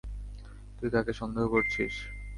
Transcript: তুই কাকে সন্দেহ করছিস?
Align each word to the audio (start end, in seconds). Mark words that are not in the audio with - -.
তুই 0.77 0.89
কাকে 0.93 1.13
সন্দেহ 1.13 1.45
করছিস? 1.47 1.93